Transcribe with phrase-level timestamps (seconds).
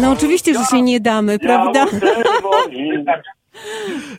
[0.00, 1.86] No oczywiście, że się nie damy, prawda?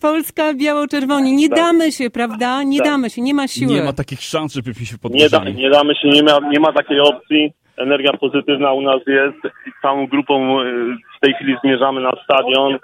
[0.02, 1.36] Polska biało-czerwoni.
[1.36, 2.64] Nie damy się, prawda?
[2.64, 2.88] Nie Tak.
[2.88, 3.74] damy się, nie ma siły.
[3.74, 6.74] Nie ma takich szans, żebyśmy się Nie, da, nie damy się, nie ma, nie ma
[6.74, 7.54] takiej opcji.
[7.78, 9.56] Energia pozytywna u nas jest.
[9.82, 12.78] Całą grupą y, w tej chwili zmierzamy na stadion.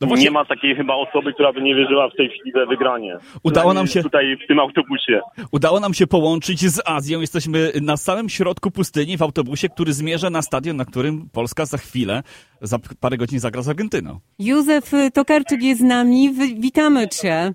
[0.00, 2.66] No właśnie- Nie ma takiej chyba osoby, która by nie wierzyła w tej chwili we
[2.66, 3.16] wygranie.
[3.42, 5.20] Udało nam się- Tutaj w tym autobusie.
[5.52, 7.20] Udało nam się połączyć z Azją.
[7.20, 11.78] Jesteśmy na samym środku pustyni w autobusie, który zmierza na stadion, na którym Polska za
[11.78, 12.22] chwilę,
[12.60, 14.18] za parę godzin zagra z Argentyną.
[14.38, 16.30] Józef Tokarczyk jest z nami.
[16.58, 17.52] Witamy cię.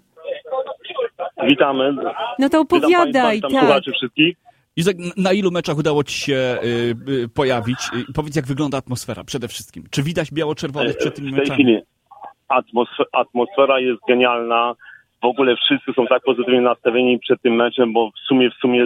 [1.49, 1.93] Witamy.
[2.39, 3.59] No to Witam opowiadaj, Państwa, witam tak.
[3.61, 4.37] słuchaczy wszystkich.
[4.75, 7.79] Izak, na ilu meczach udało ci się y, y, pojawić?
[8.09, 9.83] Y, powiedz, jak wygląda atmosfera przede wszystkim.
[9.91, 11.63] Czy widać biało-czerwonych przed tymi w tej meczami?
[11.63, 11.79] chwili
[12.47, 14.75] atmosfera, atmosfera jest genialna.
[15.21, 18.85] W ogóle wszyscy są tak pozytywnie nastawieni przed tym meczem, bo w sumie w sumie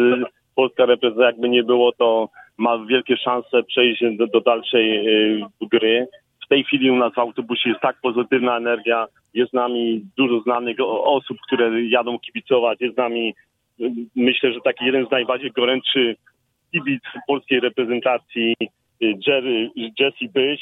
[0.55, 6.07] polska reprezentacja jakby nie było, to ma wielkie szanse przejść do, do dalszej y, gry.
[6.45, 10.39] W tej chwili u nas w autobusie jest tak pozytywna energia, jest z nami dużo
[10.39, 13.33] znanych osób, które jadą kibicować, jest z nami
[14.15, 16.15] myślę, że taki jeden z najbardziej gorętszy
[16.71, 20.61] kibic polskiej reprezentacji y, Jerry, Jesse Byś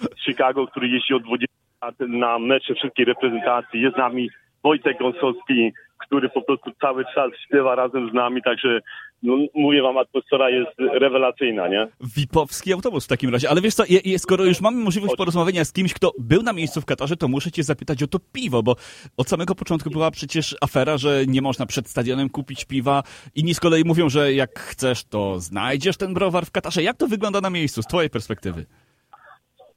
[0.00, 3.80] z Chicago, który jeździ od 20 lat na mecze wszystkich reprezentacji.
[3.80, 4.30] Jest z nami
[4.62, 5.72] Wojtek Gąsowski,
[6.06, 8.80] który po prostu cały czas śpiewa razem z nami, także
[9.22, 11.88] no, mówię wam, atmosfera jest rewelacyjna, nie?
[12.16, 13.50] Wipowski autobus w takim razie.
[13.50, 16.52] Ale wiesz co, je, je, skoro już mamy możliwość porozmawiania z kimś, kto był na
[16.52, 18.76] miejscu w Katarze, to muszę cię zapytać o to piwo, bo
[19.16, 23.02] od samego początku była przecież afera, że nie można przed stadionem kupić piwa.
[23.34, 26.82] Inni z kolei mówią, że jak chcesz, to znajdziesz ten browar w Katarze.
[26.82, 28.66] Jak to wygląda na miejscu z twojej perspektywy?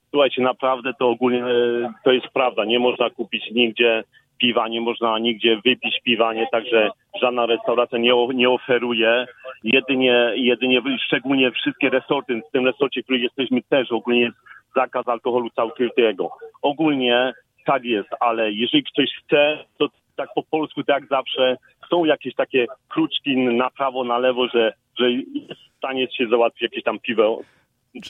[0.10, 2.66] Słuchajcie, naprawdę to ogólnie e, to jest prawda.
[2.66, 4.04] Nie można kupić nigdzie
[4.38, 6.90] piwa, nie można nigdzie wypić piwa, nie, także
[7.22, 9.26] żadna restauracja nie, nie oferuje.
[9.64, 14.38] Jedynie, jedynie, szczególnie wszystkie resorty, w tym resorcie, w którym jesteśmy też ogólnie jest
[14.76, 16.30] zakaz alkoholu całkowitego.
[16.62, 17.34] Ogólnie
[17.66, 21.58] tak jest, ale jeżeli ktoś chce, to tak po polsku, tak jak zawsze,
[21.90, 26.62] są jakieś takie kruczki na prawo, na lewo, że, że jest w stanie się załatwić
[26.62, 27.42] jakieś tam piwo.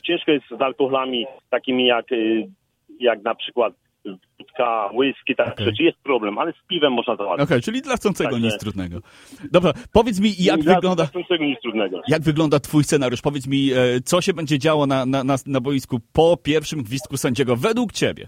[0.04, 2.48] Ciężko jest z alkoholami takimi jak, y,
[3.00, 3.74] jak na przykład
[4.40, 5.66] wódka, whisky, tak Okej.
[5.66, 5.84] rzeczy.
[5.84, 7.66] Jest problem, ale z piwem można Okej, załatwić.
[7.66, 9.00] czyli dla chcącego Także- nic trudnego.
[9.52, 11.06] Dobra, powiedz mi, jak Dla- wygląda...
[11.06, 12.02] dla Tego nic trudnego.
[12.08, 13.22] Jak wygląda twój scenariusz?
[13.22, 17.18] Powiedz mi, e, co się będzie działo na, na, na, na boisku po pierwszym gwizdku
[17.18, 18.28] sędziego, według ciebie?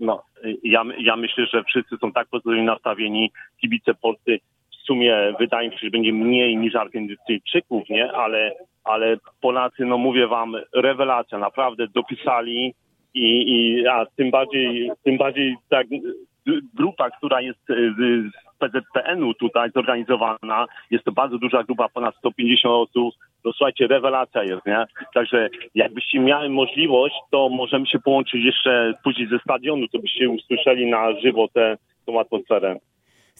[0.00, 0.22] No,
[0.62, 3.30] ja, ja myślę, że wszyscy są tak pozytywnie nastawieni.
[3.60, 4.38] Kibice polscy
[4.72, 8.12] w sumie wydaje mi się, że będzie mniej niż Argentyńczyków, nie?
[8.12, 8.52] Ale,
[8.84, 12.74] ale Polacy, no mówię wam, rewelacja, naprawdę dopisali
[13.14, 19.70] i, i a tym bardziej, tym bardziej y, grupa, która jest y, z PZPN-u tutaj
[19.74, 23.14] zorganizowana, jest to bardzo duża grupa, ponad 150 osób.
[23.44, 24.84] No słuchajcie, rewelacja jest, nie?
[25.14, 30.86] Także jakbyście miały możliwość, to możemy się połączyć jeszcze później ze stadionu, to byście usłyszeli
[30.86, 31.76] na żywo tę
[32.20, 32.76] atmosferę.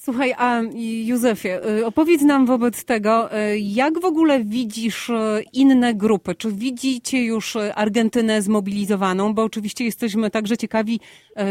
[0.02, 0.60] Słuchaj, a
[1.06, 6.34] Józefie, y, opowiedz nam wobec tego, y, jak w ogóle widzisz y, inne grupy?
[6.34, 9.34] Czy widzicie już Argentynę zmobilizowaną?
[9.34, 11.00] Bo oczywiście jesteśmy także ciekawi,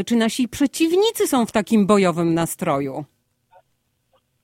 [0.05, 3.05] czy nasi przeciwnicy są w takim bojowym nastroju.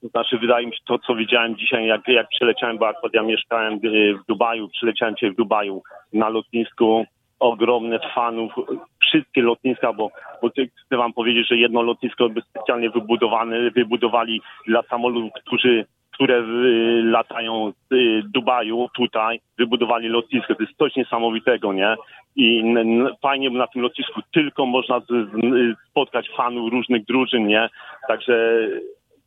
[0.04, 3.80] Znaczy, wydaje mi się, to co widziałem dzisiaj, jak, jak przyleciałem, bo akurat ja mieszkałem
[4.24, 5.84] w Dubaju, przyleciałem dzisiaj w Dubaju
[6.14, 7.06] na lotnisku,
[7.40, 8.54] ogromne fanów,
[9.02, 10.50] wszystkie lotniska, bo, bo
[10.86, 15.86] chcę wam powiedzieć, że jedno lotnisko by specjalnie wybudowane, wybudowali dla samolotów, którzy
[16.16, 20.56] które y, latają z y, Dubaju tutaj, wybudowali lotnisko.
[20.56, 21.96] To jest coś niesamowitego, nie?
[22.36, 27.48] I n, n, fajnie na tym lotnisku tylko można z, z, spotkać fanów różnych drużyn,
[27.48, 27.70] nie?
[28.08, 28.68] Także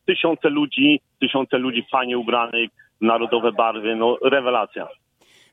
[0.05, 2.69] tysiące ludzi, tysiące ludzi fajnie ubranych,
[3.01, 4.87] narodowe barwy, no rewelacja.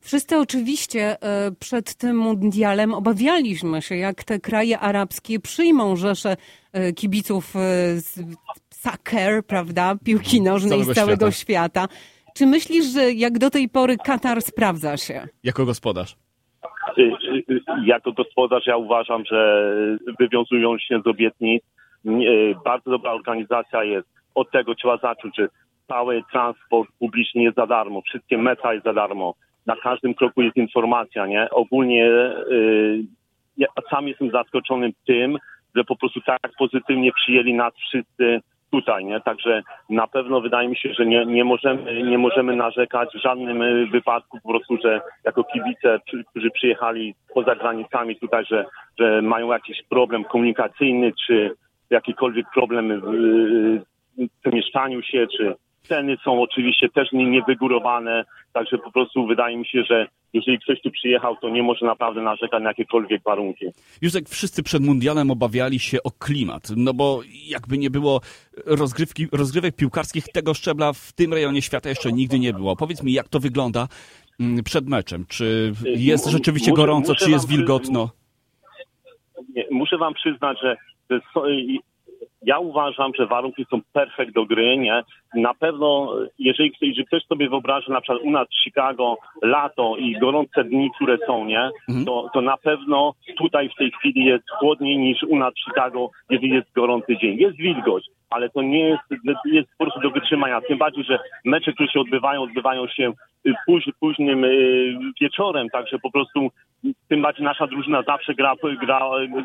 [0.01, 6.37] Wszyscy oczywiście e, przed tym mundialem obawialiśmy się, jak te kraje arabskie przyjmą rzesze
[6.73, 7.59] e, kibiców e,
[8.01, 8.21] z
[8.71, 11.87] soccer, prawda, piłki nożnej całego z całego świata.
[11.87, 11.89] świata.
[12.37, 15.29] Czy myślisz, że jak do tej pory Katar sprawdza się?
[15.45, 16.17] Jako gospodarz.
[16.99, 19.71] Y, y, y, Jako gospodarz ja uważam, że
[20.19, 21.63] wywiązują się z obietnic.
[22.05, 24.09] Nie, Bardzo dobra organizacja jest.
[24.35, 25.49] Od tego trzeba zacząć, że
[25.89, 29.35] cały transport publiczny jest za darmo, wszystkie metra jest za darmo.
[29.67, 31.51] Na każdym kroku jest informacja, nie?
[31.51, 33.05] Ogólnie y,
[33.57, 35.39] ja sam jestem zaskoczony tym,
[35.77, 38.41] że po prostu tak pozytywnie przyjęli nas wszyscy
[38.71, 39.21] tutaj, nie?
[39.21, 43.63] Także na pewno wydaje mi się, że nie, nie, możemy, nie możemy narzekać w żadnym
[43.63, 45.99] y, wypadku po prostu, że jako kibice,
[46.31, 48.67] którzy przyjechali poza granicami tutaj, że,
[48.99, 51.51] że mają jakiś problem komunikacyjny, czy
[51.91, 55.55] jakikolwiek problem w, y, w przemieszczaniu się, czy
[55.89, 60.81] ceny są oczywiście też nie, niewygórowane, także po prostu wydaje mi się, że jeżeli ktoś
[60.81, 63.67] tu przyjechał, to nie może naprawdę narzekać na jakiekolwiek warunki.
[64.03, 68.21] Już jak wszyscy przed mundialem obawiali się o klimat, no bo jakby nie było
[68.67, 72.77] rozgrywki, rozgrywek piłkarskich tego szczebla w tym rejonie świata jeszcze nigdy nie było.
[72.77, 73.89] Powiedz mi, jak to wygląda
[74.41, 75.25] mm, przed meczem?
[75.29, 78.11] Czy jest rzeczywiście gorąco, muszę czy jest wilgotno?
[79.55, 80.77] Nie, muszę wam przyznać, że,
[82.47, 85.03] ja uważam, że warunki są perfekt do gry, nie?
[85.35, 89.97] Na pewno, jeżeli, ktoś- jeżeli ktoś sobie wyobraża na przykład u nas w Chicago lato
[89.97, 91.71] i gorące dni, które są, nie?
[92.07, 96.11] To, to na pewno tutaj w tej chwili jest chłodniej niż u nas w Chicago,
[96.31, 97.37] jeżeli jest gorący dzień.
[97.39, 99.03] Jest wilgoć, ale to nie jest,
[99.45, 100.61] jest po prostu do wytrzymania.
[100.61, 103.13] Tym bardziej, że mecze, które się odbywają, odbywają się
[103.47, 106.51] y, póź, późnym y, wieczorem, także po prostu
[107.09, 109.01] tym bardziej nasza drużyna zawsze gra, gra,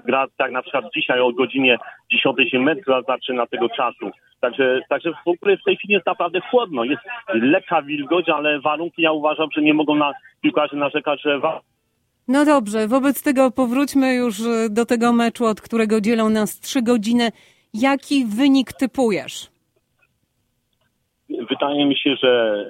[0.05, 1.77] gra tak na przykład dzisiaj o godzinie
[2.11, 4.11] 10 się mecz zaczyna tego czasu.
[4.41, 6.83] Także, także w ogóle w tej chwili jest naprawdę chłodno.
[6.83, 7.01] Jest
[7.33, 11.41] lekka wilgoć, ale warunki ja uważam, że nie mogą na piłkarze narzekać, że
[12.27, 16.81] No dobrze, wobec tego powróćmy już y, do tego meczu, od którego dzielą nas trzy
[16.81, 17.31] godziny.
[17.73, 19.50] Jaki wynik typujesz?
[21.49, 22.65] Wydaje mi się, że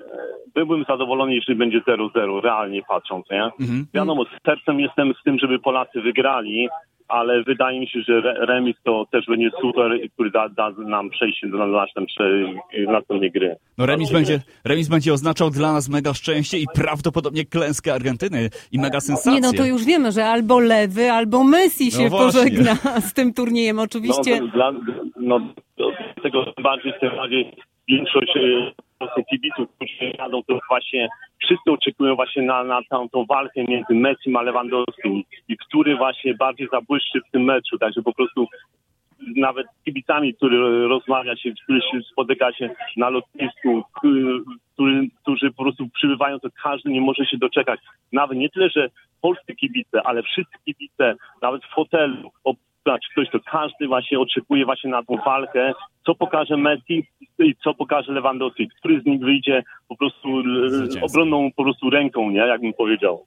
[0.56, 3.50] byłbym zadowolony, jeśli będzie 0-0, realnie patrząc, nie?
[3.94, 6.68] Wiadomo, z sercem jestem z tym, żeby Polacy wygrali,
[7.08, 11.10] ale wydaje mi się, że re- remis to też będzie super, który da, da nam
[11.10, 11.58] przejście do
[12.88, 13.56] następnej, gry.
[13.78, 18.80] No remis będzie, remis będzie oznaczał dla nas mega szczęście i prawdopodobnie klęskę Argentyny i
[18.80, 19.32] mega sensację.
[19.32, 22.76] Nie, no to już wiemy, że albo Lewy, albo Messi się No pożegna
[23.10, 23.80] z tym turniejem.
[23.80, 24.72] Oczywiście No, dla,
[25.20, 25.40] no,
[26.24, 27.52] tego tym bardziej, tym bardziej
[27.88, 31.10] większość e, kibiców, którzy jadą, to właśnie
[31.44, 36.34] wszyscy oczekują właśnie na, na tą, tą walkę między Messim a Lewandowskim i który właśnie
[36.34, 38.48] bardziej zabłyszczy w tym meczu, także po prostu
[39.36, 45.64] nawet z kibicami, który rozmawia się, który się spotyka się na lotnisku, który, którzy po
[45.64, 47.80] prostu przybywają, to każdy nie może się doczekać.
[48.12, 48.90] Nawet nie tyle, że
[49.22, 52.32] polscy kibice, ale wszyscy kibice, nawet w hotelu,
[52.86, 55.74] czy ktoś, to każdy właśnie oczekuje właśnie na tą walkę,
[56.06, 57.08] co pokaże Messi
[57.40, 60.28] i co pokaże Lewandowski, który z nich wyjdzie po prostu
[61.02, 63.26] obronną po prostu ręką, nie, jak bym powiedział.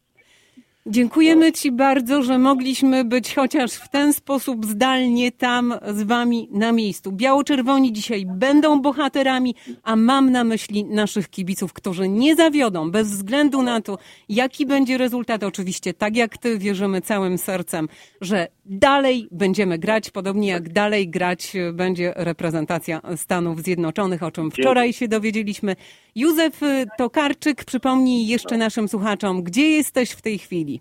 [0.86, 6.72] Dziękujemy Ci bardzo, że mogliśmy być chociaż w ten sposób zdalnie tam z Wami na
[6.72, 7.12] miejscu.
[7.12, 13.62] Biało-czerwoni dzisiaj będą bohaterami, a mam na myśli naszych kibiców, którzy nie zawiodą bez względu
[13.62, 13.98] na to,
[14.28, 15.44] jaki będzie rezultat.
[15.44, 17.88] Oczywiście, tak jak Ty, wierzymy całym sercem,
[18.20, 24.92] że dalej będziemy grać, podobnie jak dalej grać będzie reprezentacja Stanów Zjednoczonych, o czym wczoraj
[24.92, 25.76] się dowiedzieliśmy.
[26.14, 26.60] Józef
[26.98, 30.73] Tokarczyk, przypomnij jeszcze naszym słuchaczom, gdzie jesteś w tej chwili?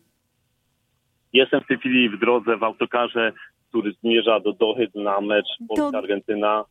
[1.33, 3.33] Jestem w tej chwili w drodze w autokarze,
[3.69, 6.65] który zmierza do Dohy na mecz Polska-Argentyna.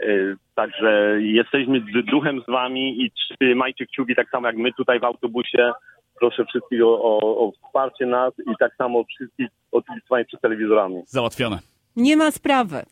[0.00, 0.06] E,
[0.54, 1.80] Także jesteśmy
[2.12, 5.72] duchem z wami i trzymajcie kciuki tak samo jak my tutaj w autobusie.
[6.20, 11.02] Proszę wszystkich o, o, o wsparcie nas i tak samo wszystkich o kibicowanie przed telewizorami.
[11.06, 11.58] Załatwione.
[11.96, 12.82] Nie ma sprawy.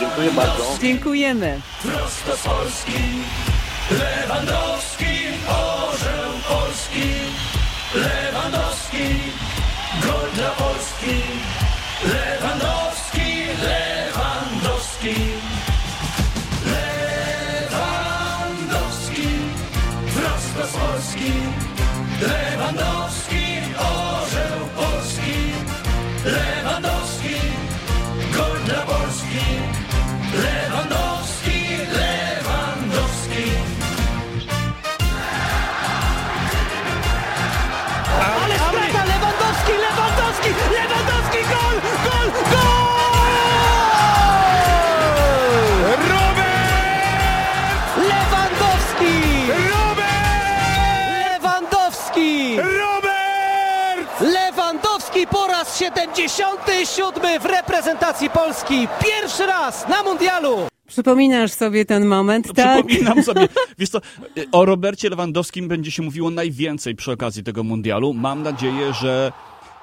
[0.00, 0.78] Dziękuję bardzo.
[0.82, 1.60] Dziękujemy.
[1.82, 3.02] Prosto z Polski
[3.90, 5.14] Lewandowski,
[5.48, 7.45] orzeł Polski
[7.94, 9.32] Lewandowski,
[10.02, 11.22] gol dla Polski.
[12.02, 15.35] Lewandowski, Lewandowski
[55.80, 58.88] raz 77 w reprezentacji Polski.
[59.04, 60.56] Pierwszy raz na mundialu.
[60.88, 62.86] Przypominasz sobie ten moment, tak?
[62.86, 63.98] Przypominam sobie, wiesz co,
[64.52, 68.14] o Robercie Lewandowskim będzie się mówiło najwięcej przy okazji tego mundialu.
[68.14, 69.32] Mam nadzieję, że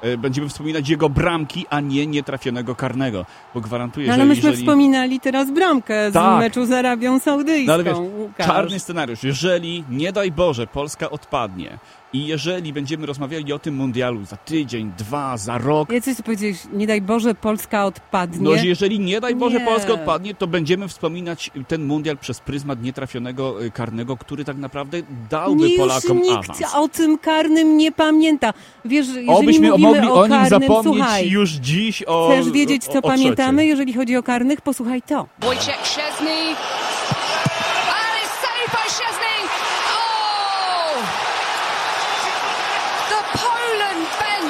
[0.02, 4.50] e, będziemy wspominać jego bramki, a nie nietrafionego karnego, bo gwarantuję, No, ale że myśmy
[4.50, 4.66] jeżeli...
[4.66, 6.40] wspominali teraz bramkę z Tak.
[6.40, 7.68] meczu z Arabią Saudyjską.
[7.68, 8.48] No ale wiesz, Łukasz.
[8.48, 9.24] czarny scenariusz.
[9.24, 11.78] Jeżeli, nie daj Boże, Polska odpadnie
[12.14, 16.58] i jeżeli będziemy rozmawiali o tym mundialu za tydzień, dwa, za rok, Ja coś powiedziałeś,
[16.74, 18.50] nie daj Boże, Polska odpadnie.
[18.50, 19.66] no że jeżeli nie daj Boże Nie.
[19.66, 25.02] Polska odpadnie, to będziemy wspominać ten mundial przez pryzmat nietrafionego y, karnego, który tak naprawdę
[25.30, 26.76] dałby nie, Polakom już nikt awans.
[26.76, 28.54] o tym karnym nie pamięta.
[28.86, 32.52] Wiesz, jeżeli Obyśmy mówimy mogli o o nim karnym, zapomnieć słuchaj, już dziś o chcesz
[32.52, 33.70] wiedzieć, o- co o pamiętamy, trzeciej.
[33.70, 34.62] jeżeli chodzi o karnych?
[34.62, 35.28] Posłuchaj to.
[35.42, 36.30] Wojciech Szczesny.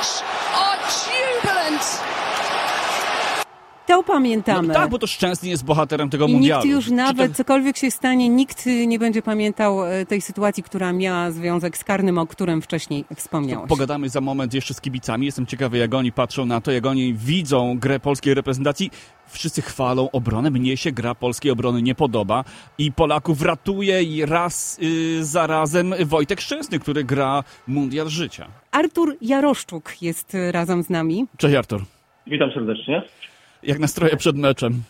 [0.03, 2.12] Are jubilant.
[3.93, 4.67] To pamiętamy.
[4.67, 6.63] No, tak, bo to Szczęsny jest bohaterem tego I mundialu.
[6.65, 10.93] nikt już nawet, to- cokolwiek się stanie, nikt nie będzie pamiętał e, tej sytuacji, która
[10.93, 13.69] miała związek z karnym, o którym wcześniej wspomniałeś.
[13.69, 15.25] Pogadamy za moment jeszcze z kibicami.
[15.25, 18.91] Jestem ciekawy, jak oni patrzą na to, jak oni widzą grę polskiej reprezentacji.
[19.27, 20.49] Wszyscy chwalą obronę.
[20.51, 22.43] Mnie się gra polskiej obrony nie podoba.
[22.77, 28.47] I Polaków ratuje i raz y, za razem Wojtek Szczęsny, który gra mundial życia.
[28.71, 31.25] Artur Jaroszczuk jest e, razem z nami.
[31.37, 31.81] Cześć Artur.
[32.27, 33.03] Witam serdecznie.
[33.63, 34.83] Jak nastroje przed meczem?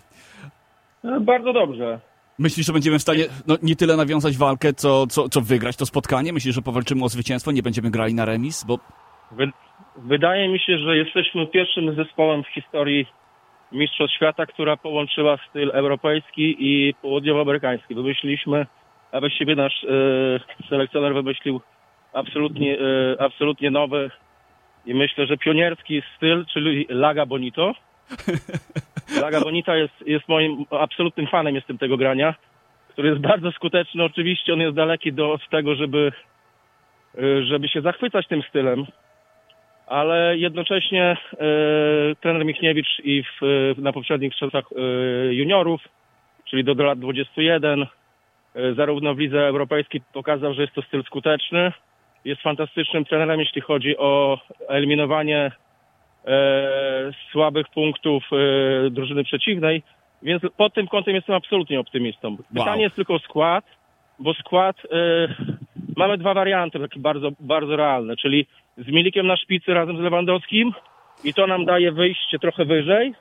[1.03, 1.99] E, Bardzo dobrze.
[2.39, 5.85] Myślisz, że będziemy w stanie no, nie tyle nawiązać walkę, co, co, co wygrać to
[5.85, 6.33] spotkanie?
[6.33, 8.63] Myślisz, że powalczymy o zwycięstwo, nie będziemy grali na remis?
[8.63, 8.79] Bo
[9.31, 9.51] Wy,
[9.97, 13.07] wydaje mi się, że jesteśmy pierwszym zespołem w historii
[13.71, 17.95] Mistrzostw Świata, która połączyła styl europejski i południowoamerykański.
[17.95, 18.65] Wymyśliliśmy,
[19.11, 21.61] a właściwie nasz e, selekcjoner wymyślił
[22.13, 24.11] absolutnie, e, absolutnie nowy
[24.85, 27.73] i myślę, że pionierski styl, czyli Laga Bonito.
[29.21, 32.35] Laga Bonita jest, jest moim absolutnym fanem jestem tego grania,
[32.89, 34.03] który jest bardzo skuteczny.
[34.03, 36.11] Oczywiście on jest daleki do od tego, żeby
[37.15, 38.85] y, żeby się zachwycać tym stylem,
[39.87, 41.37] ale jednocześnie e,
[42.21, 45.81] trener Michniewicz i w, na poprzednich czasach e, juniorów,
[46.49, 47.87] czyli do, do lat 21, e,
[48.73, 51.71] zarówno w lidze europejskiej pokazał, że jest to styl skuteczny.
[52.25, 55.51] Jest fantastycznym trenerem, jeśli chodzi o eliminowanie e,
[57.31, 59.83] słabych punktów e, drużyny przeciwnej,
[60.23, 62.37] więc pod tym kątem jestem absolutnie optymistą.
[62.53, 63.65] Pytanie jest tylko skład,
[64.19, 64.89] bo skład e,
[65.97, 70.71] mamy dwa warianty, takie bardzo, bardzo realne, czyli z Milikiem na szpicy razem z Lewandowskim
[71.23, 73.13] i to nam daje wyjście trochę wyżej,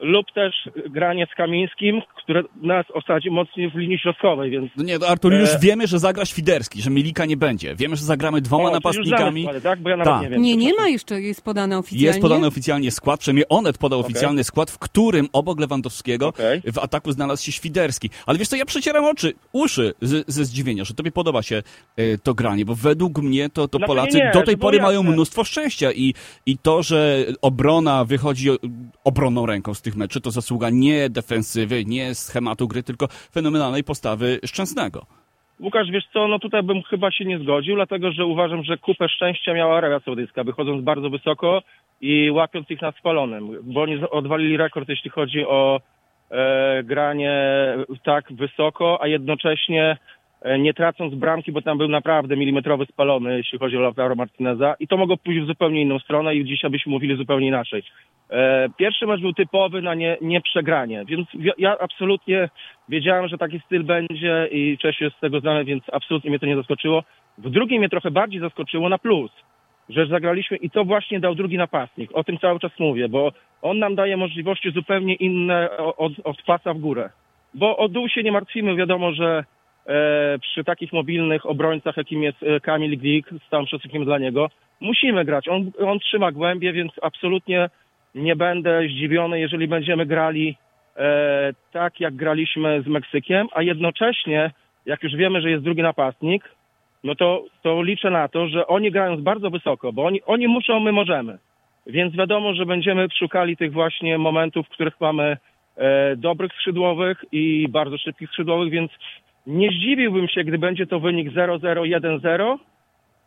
[0.00, 0.54] lub też
[0.90, 5.50] granie z Kamińskim, które nas osadzi mocniej w linii środkowej, więc no nie, Artur, już
[5.54, 5.58] E.
[5.58, 7.74] wiemy, że zagrasz Świderski, że Milika nie będzie.
[7.76, 9.42] Wiemy, że zagramy dwoma O, napastnikami.
[9.42, 9.80] składy, tak?
[9.80, 10.22] Bo ja nawet Tak.
[10.22, 10.42] nie wiem.
[10.42, 12.06] Nie, nie ma jeszcze, jest podane oficjalnie.
[12.06, 14.10] Jest podany oficjalnie skład, przynajmniej Onet podał Okej.
[14.12, 16.60] oficjalny skład, w którym obok Lewandowskiego Okej.
[16.72, 18.10] w ataku znalazł się Świderski.
[18.26, 21.62] Ale wiesz co, ja przecieram oczy, uszy z, ze zdziwienia, że tobie podoba się
[21.96, 25.02] e, to granie, bo według mnie to, to Znaczy Polacy nie, do tej pory mają
[25.02, 26.14] mnóstwo szczęścia i,
[26.46, 28.56] i to, że obrona wychodzi o-
[29.04, 34.38] obronną ręką z tych meczy, to zasługa nie defensywy, nie schematu gry, tylko fenomenalnej postawy
[34.46, 35.06] Szczęsnego.
[35.60, 39.08] Łukasz, wiesz co, no tutaj bym chyba się nie zgodził, dlatego że uważam, że kupę
[39.08, 41.62] szczęścia miała Arabia Saudyjska, wychodząc bardzo wysoko
[42.00, 45.80] i łapiąc ich na spalonym, bo oni odwalili rekord, jeśli chodzi o
[46.30, 47.34] e, granie
[48.04, 49.96] tak wysoko, a jednocześnie
[50.58, 54.88] nie tracąc bramki, bo tam był naprawdę milimetrowy spalony, jeśli chodzi o Lautaro Martineza i
[54.88, 57.82] to mogło pójść w zupełnie inną stronę i dzisiaj byśmy mówili zupełnie inaczej.
[58.30, 62.48] E, Pierwszy mecz był typowy na nie, nie przegranie, więc wi- ja absolutnie
[62.88, 66.46] wiedziałem, że taki styl będzie i Czesiu jest z tego znany, więc absolutnie mnie to
[66.46, 67.02] nie zaskoczyło.
[67.38, 69.30] W drugim mnie trochę bardziej zaskoczyło na plus,
[69.88, 72.10] że zagraliśmy i to właśnie dał drugi napastnik.
[72.14, 76.74] O tym cały czas mówię, bo on nam daje możliwości zupełnie inne od, od pasa
[76.74, 77.10] w górę.
[77.54, 79.44] Bo o dół się nie martwimy, wiadomo, że e,
[80.40, 85.24] przy takich mobilnych obrońcach, jakim jest e, Kamil Glik, z całym szacunkiem dla niego, musimy
[85.24, 85.48] grać.
[85.48, 87.70] On, on trzyma głębie, więc absolutnie
[88.14, 90.56] nie będę zdziwiony, jeżeli będziemy grali
[90.96, 94.50] e, tak, jak graliśmy z Meksykiem, a jednocześnie,
[94.86, 96.44] jak już wiemy, że jest drugi napastnik,
[97.04, 100.80] no to, to liczę na to, że oni grają bardzo wysoko, bo oni, oni muszą,
[100.80, 101.38] my możemy.
[101.86, 105.36] Więc wiadomo, że będziemy szukali tych właśnie momentów, w których mamy
[105.76, 108.90] e, dobrych skrzydłowych i bardzo szybkich skrzydłowych, więc
[109.46, 112.56] nie zdziwiłbym się, gdy będzie to wynik 0-0, 1-0,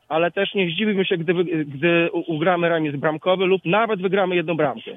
[0.10, 1.34] ale też nie zdziwiłbym się, gdy,
[1.66, 4.92] gdy ugramy remis bramkowy lub nawet wygramy jedną bramkę.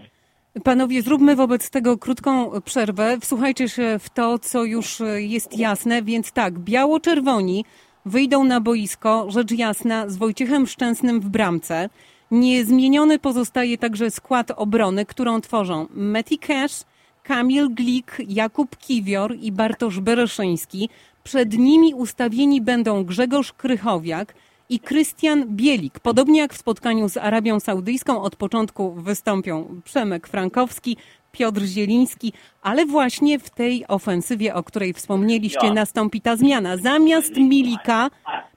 [0.65, 3.19] Panowie, zróbmy wobec tego krótką przerwę.
[3.21, 6.03] Wsłuchajcie się w to, co już e, jest jasne.
[6.03, 7.65] Więc tak, biało-czerwoni
[8.07, 11.89] wyjdą na boisko, rzecz jasna, z Wojciechem Szczęsnym w bramce.
[12.31, 16.83] Niezmieniony pozostaje także skład obrony, którą tworzą Meti Cash,
[17.25, 20.89] Kamil Glik, Jakub Kiwior i Bartosz Bereszyński.
[21.23, 24.35] Przed nimi ustawieni będą Grzegorz Krychowiak
[24.69, 26.01] i Krystian Bielik.
[26.01, 30.97] Podobnie jak w spotkaniu z Arabią Saudyjską od początku wystąpią Przemek Frankowski,
[31.33, 36.77] Piotr Zieliński, ale właśnie w tej ofensywie, o której wspomnieliście, nastąpi ta zmiana.
[36.77, 38.11] Zamiast Milika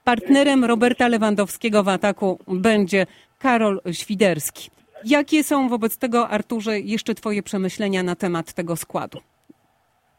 [0.04, 3.08] partnerem Roberta Lewandowskiego w ataku będzie
[3.40, 4.77] Karol Świderski.
[5.06, 9.20] Jakie są wobec tego, Arturze, jeszcze Twoje przemyślenia na temat tego składu?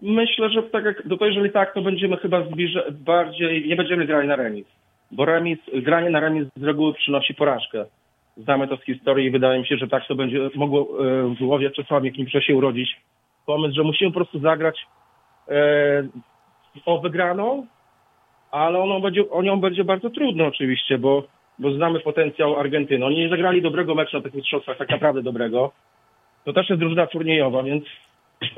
[0.03, 4.29] Myślę, że tak jak, to jeżeli tak, to będziemy chyba zbliża, bardziej, nie będziemy grali
[4.29, 4.67] na remis.
[5.11, 7.85] Bo remis, granie na remis z reguły przynosi porażkę.
[8.37, 11.39] Znamy to z historii i wydaje mi się, że tak to będzie mogło e, w
[11.39, 13.01] głowie Czesławie Klimprze się urodzić.
[13.47, 14.87] Pomysł, że musimy po prostu zagrać
[15.49, 16.09] e,
[16.87, 17.67] o wygraną,
[18.51, 21.23] ale ono będzie, o nią będzie bardzo trudno oczywiście, bo
[21.59, 23.07] bo znamy potencjał Argentyny.
[23.07, 25.73] Oni nie zagrali dobrego meczu na tych mistrzostwach, tak naprawdę dobrego.
[26.45, 27.85] To też jest drużyna turniejowa, więc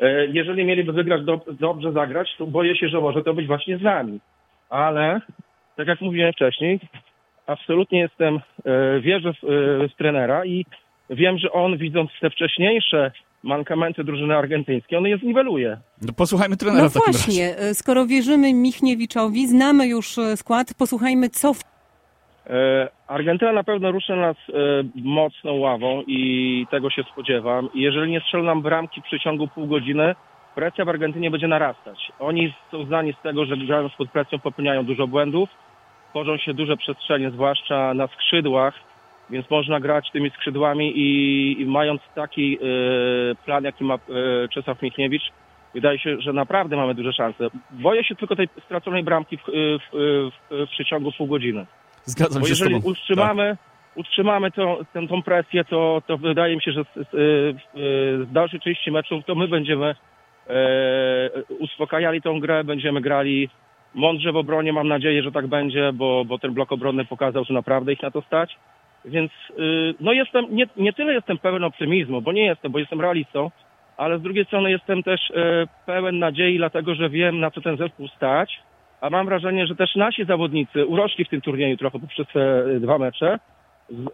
[0.02, 3.78] e, jeżeli mieliby wygrać, do, dobrze zagrać, to boję się, że może to być właśnie
[3.78, 4.21] z nami.
[4.71, 5.21] Ale,
[5.76, 6.80] tak jak mówiłem wcześniej,
[7.47, 10.66] absolutnie jestem, e, wierzę w, e, w trenera i
[11.11, 15.78] wiem, że on widząc te wcześniejsze mankamenty drużyny argentyńskiej, on je zniweluje.
[16.02, 17.25] No, posłuchajmy trenera No w takim razie.
[17.25, 21.70] właśnie, e, skoro wierzymy Michniewiczowi, znamy już skład, posłuchajmy co w
[23.07, 24.52] Argentyna na pewno ruszy nas e,
[24.95, 27.69] mocną ławą i tego się spodziewam.
[27.75, 30.14] Jeżeli nie strzelą nam bramki w przeciągu pół godziny,
[30.54, 32.12] presja w Argentynie będzie narastać.
[32.19, 35.49] Oni są znani z tego, że grając pod presją popełniają dużo błędów,
[36.11, 38.75] tworzą się duże przestrzenie, zwłaszcza na skrzydłach,
[39.30, 43.99] więc można grać tymi skrzydłami i, i mając taki e, plan, jaki ma e,
[44.49, 45.33] Czesław Michniewicz,
[45.75, 47.49] wydaje się, że naprawdę mamy duże szanse.
[47.71, 51.66] Boję się tylko tej straconej bramki w, w, w, w przeciągu pół godziny.
[52.11, 52.83] Zgadzam Bo się z jeżeli tobą.
[52.83, 53.00] Tak.
[53.00, 53.57] utrzymamy,
[53.95, 58.33] utrzymamy tą, tę, tą presję, to, to wydaje mi się, że z, z, z, z
[58.33, 59.95] dalszej części meczu to my będziemy
[60.49, 63.49] e, uspokajali tą grę, będziemy grali
[63.95, 67.55] mądrze w obronie, mam nadzieję, że tak będzie, bo, bo ten blok obronny pokazał, że
[67.55, 68.57] naprawdę ich na to stać.
[69.05, 73.00] Więc y, no jestem, nie, nie tyle jestem pełen optymizmu, bo nie jestem, bo jestem
[73.00, 73.50] realistą,
[73.97, 77.76] ale z drugiej strony jestem też e, pełen nadziei, dlatego że wiem, na co ten
[77.76, 78.61] zespół stać.
[79.00, 82.99] A mam wrażenie, że też nasi zawodnicy urośli w tym turnieju trochę poprzez te dwa
[82.99, 83.38] mecze.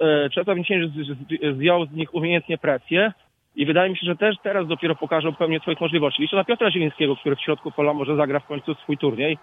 [0.00, 3.12] E, Czesław z- zdjął z nich umiejętnie presję
[3.56, 6.22] i wydaje mi się, że też teraz dopiero pokażą pełnię swoich możliwości.
[6.22, 9.38] Liczę na Piotra Zielińskiego, który w środku pola może zagra w końcu swój turniej,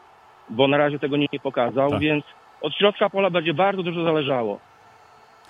[0.50, 2.00] bo na razie tego nie pokazał, Tak.
[2.00, 2.26] więc
[2.62, 4.60] od środka pola będzie bardzo dużo zależało.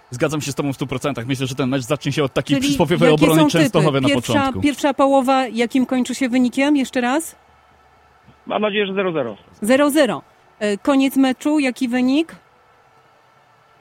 [0.10, 1.26] Zgadzam się z tobą w 100%.
[1.28, 3.50] Myślę, że ten mecz zacznie się od takiej Czyli przysłowiowej jakie obrony?
[3.52, 4.62] Częstochowy na Pierwsza, początku.
[4.62, 6.76] pierwsza połowa, jakim kończy się wynikiem?
[6.78, 7.43] Jeszcze raz?
[8.46, 9.36] Mam nadzieję, że 0-0.
[9.64, 10.22] 0-0.
[10.60, 12.36] E, Koniec meczu, jaki wynik?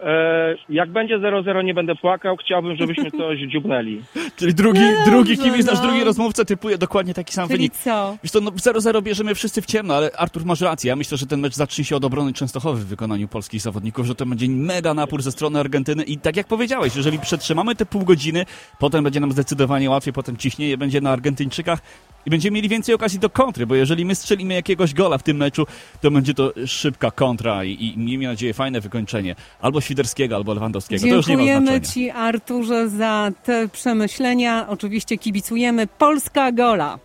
[0.05, 4.03] E, jak będzie 0-0 nie będę płakał, chciałbym, żebyśmy coś dziubnęli.
[4.37, 5.83] Czyli drugi, No drugi dobrze, kibic, nasz no.
[5.87, 7.75] drugi rozmówca typuje dokładnie taki sam Czyli wynik.
[7.75, 8.17] co?
[8.23, 10.89] Wiesz to, no 0-0 bierzemy wszyscy w ciemno, ale Artur masz rację.
[10.89, 14.15] Ja myślę, że ten mecz zacznie się od obrony Częstochowy w wykonaniu polskich zawodników, że
[14.15, 18.05] to będzie mega napór ze strony Argentyny i tak jak powiedziałeś, jeżeli przetrzymamy te pół
[18.05, 18.47] godziny,
[18.79, 21.79] potem będzie nam zdecydowanie łatwiej, potem ciśnienie będzie na Argentyńczykach
[22.27, 25.37] i będziemy mieli więcej okazji do kontry, bo jeżeli my strzelimy jakiegoś gola w tym
[25.37, 25.67] meczu,
[26.01, 31.03] to będzie to szybka kontra i, i miejmy nadzieję fajne wykończenie albo Świderskiego, albo Lewandowskiego.
[31.09, 31.81] to już nie ma Dziękujemy.
[31.81, 34.69] Ci, Arturze, za te przemyślenia.
[34.69, 35.87] Oczywiście kibicujemy.
[35.87, 36.99] Polska gola.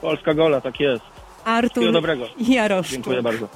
[0.00, 1.02] Polska gola, tak jest.
[1.44, 1.84] Artur.
[2.48, 2.92] Jaroszczuk.
[2.92, 3.48] Dziękuję bardzo.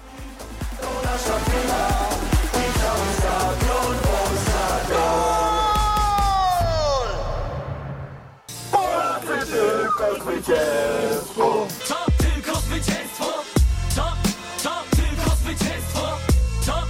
[11.88, 13.24] To tylko zwycięstwo!
[13.94, 14.12] To,
[14.62, 16.18] to tylko zwycięstwo!
[16.66, 16.82] To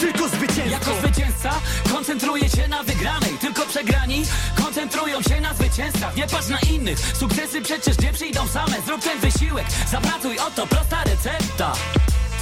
[0.00, 0.70] tylko zwycięstwo!
[0.70, 1.50] Jako zwycięzca
[1.92, 4.22] koncentruję się na wygranej Tylko przegrani
[4.62, 9.18] koncentrują się na zwycięstwach Nie patrz na innych, sukcesy przecież nie przyjdą same Zrób ten
[9.18, 11.72] wysiłek, zapracuj oto prosta recepta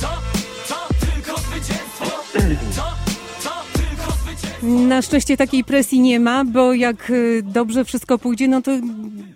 [0.00, 0.08] To,
[0.68, 2.04] to tylko zwycięstwo!
[2.04, 3.01] To, to tylko zwycięstwo!
[4.62, 8.70] Na szczęście takiej presji nie ma, bo jak y, dobrze wszystko pójdzie, no to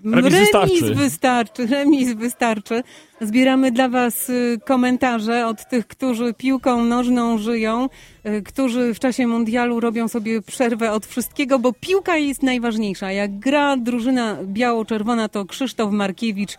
[0.04, 0.94] Remis wystarczy.
[0.94, 1.66] wystarczy.
[1.76, 2.82] Remis wystarczy.
[3.20, 7.88] Zbieramy dla Was y, komentarze od tych, którzy piłką nożną żyją,
[8.26, 13.12] y, którzy w czasie mundialu robią sobie przerwę od wszystkiego, bo piłka jest najważniejsza.
[13.12, 16.56] Jak gra drużyna biało-czerwona, to Krzysztof Markiewicz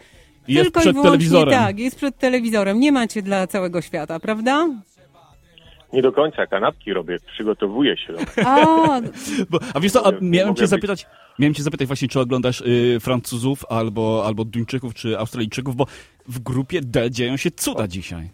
[0.47, 1.53] Jest tylko przed i wyłącznie telewizorem.
[1.59, 2.79] tak, jest przed telewizorem.
[2.79, 4.67] Nie macie dla całego świata, prawda?
[5.93, 8.13] Nie do końca, kanapki robię, przygotowuję się.
[8.45, 9.01] A,
[9.49, 10.69] Bo, a wiesz co, a miałem cię być.
[10.69, 11.05] zapytać,
[11.39, 15.85] miałem cię zapytać właśnie, czy oglądasz y, Francuzów albo, albo Duńczyków, czy Australijczyków, bo
[16.27, 18.29] w grupie D dzieją się cuda dzisiaj.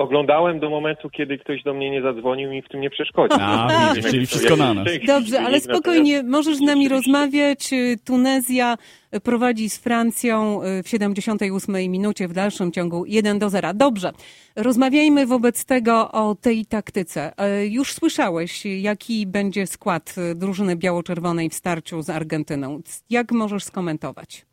[0.00, 3.38] Oglądałem do momentu, kiedy ktoś do mnie nie zadzwonił i w tym nie przeszkodził.
[3.40, 4.88] A, widzisz, czyli wszystko na nas.
[5.06, 7.70] Dobrze, ale spokojnie, możesz z nami rozmawiać.
[8.04, 8.76] Tunezja
[9.16, 13.74] y, prowadzi z Francją y, w 78 minucie, w dalszym ciągu 1 do 0.
[13.74, 14.10] Dobrze,
[14.56, 17.32] rozmawiajmy wobec tego o tej taktyce.
[17.62, 22.80] Y, Już słyszałeś, jaki będzie skład drużyny biało-czerwonej w starciu z Argentyną.
[23.10, 24.49] Jak możesz skomentować?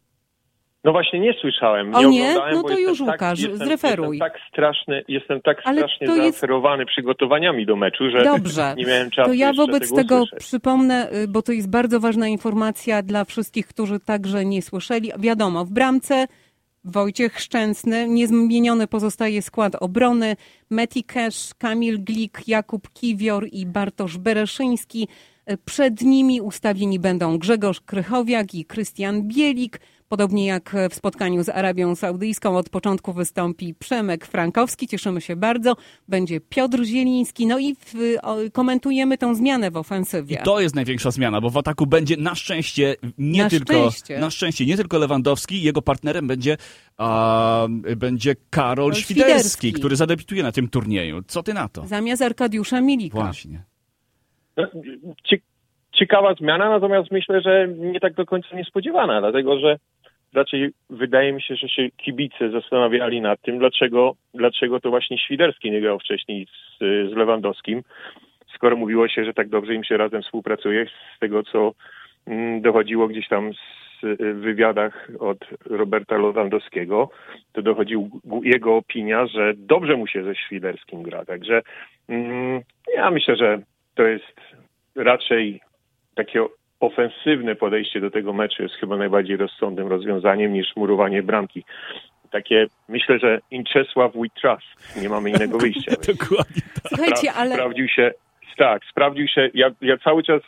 [0.88, 1.95] No właśnie nie słyszałem.
[1.95, 2.21] O nie?
[2.21, 4.17] oglądałem, No to już, tak, Łukasz, jestem, zreferuj.
[4.17, 8.73] Jestem tak straszny, jestem tak Ale strasznie to jest- zaaferowany przygotowaniami do meczu, że Dobrze,
[8.78, 12.28] nie miałem czasu to ja wobec tego, tego przypomnę, y, bo to jest bardzo ważna
[12.28, 15.12] informacja dla wszystkich, którzy także nie słyszeli.
[15.19, 16.28] Wiadomo, w bramce
[16.84, 20.36] Wojciech Szczęsny, niezmieniony pozostaje skład obrony,
[20.69, 25.08] Meti Cash, Kamil Glik, Jakub Kiwior i Bartosz Bereszyński.
[25.45, 29.80] E, Przed nimi ustawieni będą Grzegorz Krychowiak i Krystian Bielik.
[30.09, 34.87] Podobnie jak w spotkaniu z Arabią Saudyjską od początku wystąpi Przemek Frankowski.
[34.87, 35.75] Cieszymy się bardzo.
[36.07, 37.47] Będzie Piotr Zieliński.
[37.47, 37.93] No i w,
[38.23, 40.37] o, komentujemy tę zmianę w ofensywie.
[40.45, 44.19] To jest największa zmiana, bo w ataku będzie na szczęście nie Na tylko szczęście.
[44.19, 46.57] na szczęście nie tylko Lewandowski, jego partnerem będzie
[46.97, 47.67] a,
[47.97, 49.31] będzie Karol Świderski.
[49.33, 51.21] Świderski, który zadebiutuje na tym turnieju.
[51.27, 51.85] Co ty na to?
[51.85, 53.19] Zamiast Arkadiusza Milika.
[53.19, 53.63] Właśnie.
[54.57, 54.67] No,
[55.29, 55.41] cie-
[55.99, 59.77] ciekawa zmiana, natomiast myślę, że nie tak do końca niespodziewana, dlatego że
[60.33, 65.71] raczej wydaje mi się, że się kibice zastanawiali nad tym, dlaczego, dlaczego to właśnie Świderski
[65.71, 66.79] nie grał wcześniej z,
[67.11, 67.83] z Lewandowskim,
[68.55, 70.85] skoro mówiło się, że tak dobrze im się razem współpracuje,
[71.15, 71.73] z tego co
[72.27, 77.09] mm, dochodziło gdzieś tam z y, wywiadach od Roberta Lewandowskiego,
[77.53, 78.09] to dochodził
[78.43, 81.25] jego opinia, że dobrze mu się ze Świderskim gra.
[81.25, 81.61] Także
[82.09, 82.61] mm,
[82.95, 83.61] ja myślę, że
[83.95, 84.41] to jest
[84.95, 85.61] raczej
[86.15, 86.45] takie
[86.79, 91.63] ofensywne podejście do tego meczu jest chyba najbardziej rozsądnym rozwiązaniem niż murowanie bramki.
[92.31, 94.97] Takie, myślę, że in Czesław we trust.
[95.01, 95.91] Nie mamy innego wyjścia.
[96.13, 96.87] Dokładnie tak.
[96.87, 98.11] Słuchajcie, Spra- ale Sprawdził się,
[98.57, 99.49] tak, sprawdził się.
[99.53, 100.41] Ja, ja cały czas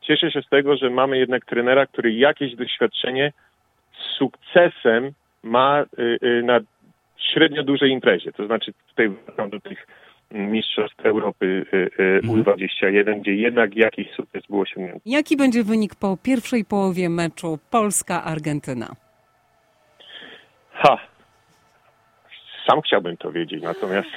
[0.00, 3.32] cieszę się z tego, że mamy jednak trenera, który jakieś doświadczenie
[3.92, 6.60] z sukcesem ma y, y, na
[7.32, 8.32] średnio dużej imprezie.
[8.32, 9.86] To znaczy tutaj wracam do tych
[10.34, 15.00] mistrzostw Europy y, y, U21, gdzie jednak jakiś sukces był osiągnięty.
[15.06, 18.96] jaki będzie wynik po pierwszej połowie meczu Polska-Argentyna?
[20.72, 20.98] Ha!
[22.66, 24.08] Sam chciałbym to wiedzieć, natomiast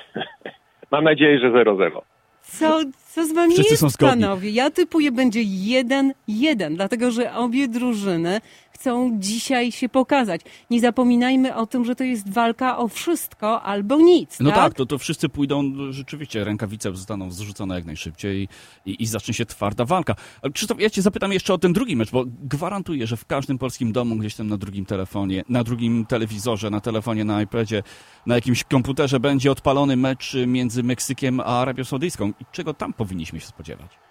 [0.91, 2.01] mam nadzieję, że 0-0.
[2.41, 4.49] Co, co z wami Wszyscy jest, panowie?
[4.49, 8.41] Ja typuję będzie 1-1, dlatego że obie drużyny
[8.77, 10.41] chcą dzisiaj się pokazać.
[10.69, 14.59] Nie zapominajmy o tym, że to jest walka o wszystko albo nic, No tak?
[14.59, 18.47] tak, to, to wszyscy pójdą, rzeczywiście, rękawice zostaną zrzucone jak najszybciej
[18.85, 20.15] i, i zacznie się twarda walka.
[20.41, 23.57] Ale Krzysztof, ja cię zapytam jeszcze o ten drugi mecz, bo gwarantuję, że w każdym
[23.57, 27.83] polskim domu, gdzieś tam na drugim telefonie, na drugim telewizorze, na telefonie, na iPadzie,
[28.25, 32.29] na jakimś komputerze będzie odpalony mecz między Meksykiem a Arabią Saudyjską.
[32.29, 34.06] I czego tam powinniśmy się spodziewać?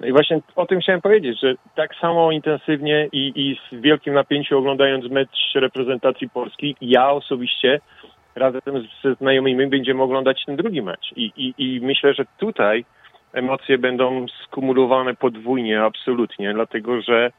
[0.00, 4.14] No i właśnie o tym chciałem powiedzieć, że tak samo intensywnie i, i z wielkim
[4.14, 7.80] napięciem oglądając mecz reprezentacji Polski, ja osobiście
[8.34, 11.12] razem ze znajomymi będziemy oglądać ten drugi mecz.
[11.16, 12.84] I, i, i myślę, że tutaj
[13.32, 17.30] emocje będą skumulowane podwójnie, absolutnie, dlatego że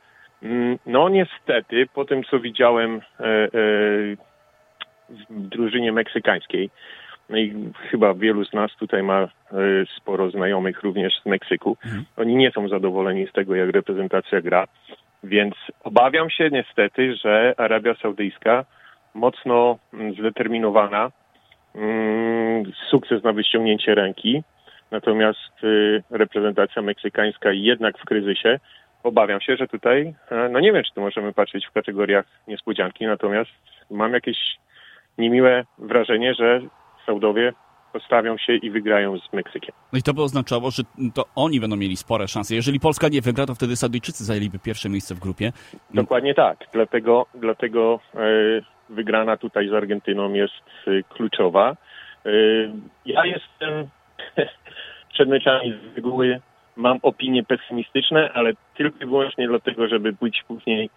[0.43, 3.49] mm, no niestety po tym, co widziałem e, e,
[5.09, 6.69] w drużynie meksykańskiej,
[7.29, 9.27] no i chyba wielu z nas tutaj ma e,
[9.97, 11.77] sporo znajomych również z Meksyku.
[12.17, 14.67] Oni nie są zadowoleni z tego, jak reprezentacja gra,
[15.23, 18.65] więc obawiam się niestety, że Arabia Saudyjska
[19.13, 21.11] mocno mm, zdeterminowana,
[21.75, 24.43] mm, sukces na wyciągnięcie ręki,
[24.91, 28.59] natomiast y, reprezentacja meksykańska jednak w kryzysie.
[29.03, 33.05] Obawiam się, że tutaj, e, no nie wiem, czy to możemy patrzeć w kategoriach niespodzianki,
[33.05, 33.51] natomiast
[33.91, 34.37] mam jakieś
[35.17, 36.61] niemiłe wrażenie, że
[37.09, 37.53] Saudowie
[37.93, 39.75] postawią się i wygrają z Meksykiem.
[39.93, 42.55] No i to by oznaczało, że to oni będą mieli spore szanse.
[42.55, 45.51] Jeżeli Polska nie wygra, to wtedy Saudyjczycy zajęliby pierwsze miejsce w grupie.
[45.93, 46.57] Dokładnie tak.
[46.73, 48.19] Dlatego, dlatego e,
[48.89, 50.53] wygrana tutaj z Argentyną jest
[50.87, 51.77] e, kluczowa.
[52.25, 52.29] E,
[53.05, 53.87] ja jestem
[55.13, 56.39] przed meczami z reguły
[56.75, 60.89] mam opinie pesymistyczne, ale tylko i wyłącznie dlatego, żeby być później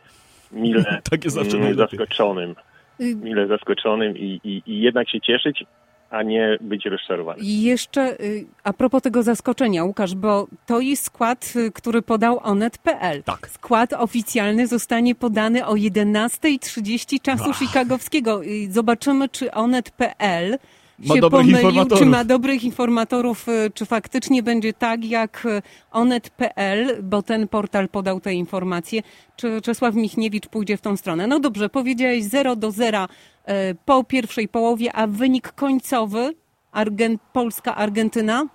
[0.53, 1.75] mile najlepiej.
[1.75, 2.55] zaskoczonym.
[3.01, 5.65] Y, Mile zaskoczonym i, i, i jednak się cieszyć,
[6.13, 7.45] a nie być rozczarowanym.
[7.45, 12.41] I jeszcze y, a propos tego zaskoczenia, Łukasz, bo to jest skład, y, który podał
[12.43, 13.23] onet.pl.
[13.23, 13.49] Tak.
[13.49, 18.45] Skład oficjalny zostanie podany o 11.30 czasu chicagowskiego.
[18.45, 20.59] Y, Zobaczymy, czy onet.pl
[21.09, 21.99] Ma się dobrych pomylił, informatorów.
[21.99, 27.89] czy ma dobrych informatorów, y, czy faktycznie będzie tak jak y, onet.pl, bo ten portal
[27.89, 29.03] podał te informacje,
[29.37, 31.27] czy Czesław Michniewicz pójdzie w tą stronę.
[31.27, 33.53] No dobrze, powiedziałeś 0 do 0 y,
[33.85, 36.35] po pierwszej połowie, a wynik końcowy
[36.75, 38.47] Argen- Polska-Argentyna?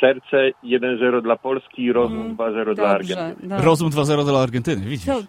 [0.00, 3.48] Serce 1-0 dla Polski, rozum 2-0 dla Mm, Dobrze, Argentyny.
[3.48, 3.64] dobrze.
[3.64, 5.06] Rozum 2-0 dla Argentyny, widzisz?
[5.06, 5.20] To,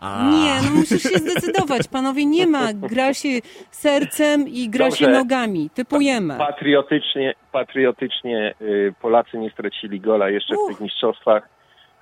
[0.00, 0.30] A.
[0.30, 2.72] nie, no musisz się zdecydować, panowie, nie ma.
[2.72, 3.28] Gra się
[3.70, 5.18] sercem i gra się Dobrze.
[5.18, 5.70] nogami.
[5.74, 6.34] Typujemy.
[6.38, 10.68] Patriotycznie, patriotycznie y, Polacy nie stracili gola jeszcze w Uch.
[10.68, 11.48] tych mistrzostwach.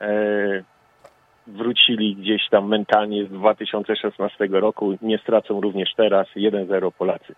[0.01, 0.09] E,
[1.47, 4.99] wrócili gdzieś tam mentalnie z 2016 roku.
[5.03, 6.27] Nie stracą również teraz.
[6.37, 7.35] 1-0 Polacy.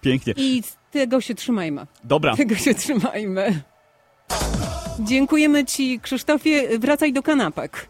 [0.00, 0.34] Pięknie.
[0.36, 1.82] I z tego się trzymajmy.
[2.04, 3.46] Dobra, Tego się trzymajmy.
[5.00, 6.78] Dziękujemy ci, Krzysztofie.
[6.78, 7.88] Wracaj do kanapek.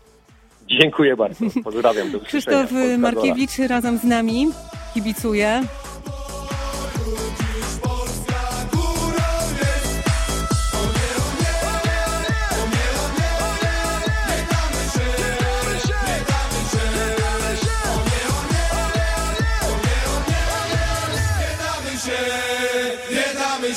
[0.68, 1.44] Dziękuję bardzo.
[1.64, 2.11] Pozdrawiam.
[2.11, 4.46] Do Krzysztof Markiewicz razem z nami
[4.94, 5.62] kibicuje.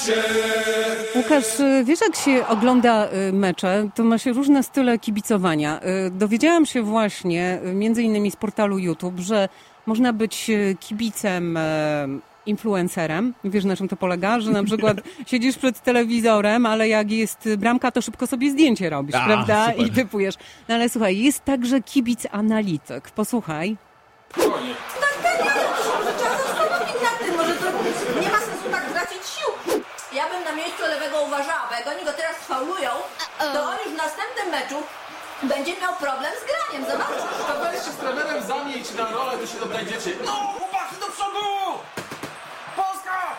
[0.08, 0.67] Yeah.
[1.30, 5.80] Łukasz, y, wiesz jak się ogląda y, mecze, to ma się różne style kibicowania.
[6.08, 9.50] Y, Dowiedziałam się właśnie, między innymi z portalu YouTube, że
[9.86, 12.08] można być kibicem e,
[12.46, 13.34] influencerem.
[13.44, 14.40] Wiesz na czym to polega?
[14.40, 19.16] Że na przykład siedzisz przed telewizorem, ale jak jest bramka, to szybko sobie zdjęcie robisz,
[19.16, 19.66] A, prawda?
[19.72, 19.88] super.
[19.88, 20.36] I typujesz.
[20.70, 23.10] No ale słuchaj, jest także kibic analityk.
[23.12, 23.78] Posłuchaj.
[24.34, 24.48] Trzeba
[26.38, 27.66] zastanowić nad tym, może to
[28.22, 29.82] nie ma sensu tak tracić sił.
[30.16, 32.90] Ja bym na miejscu lewego uważała, bo jak oni go teraz faulują,
[33.46, 34.76] to on już w następnym meczu
[35.44, 37.24] będzie miał problem z graniem, zobaczysz.
[37.48, 40.12] To weź się z trenerem zamieć na rolę, to się odnajdziecie.
[40.26, 41.46] No, chłopaki do przodu!
[42.76, 43.38] Polska!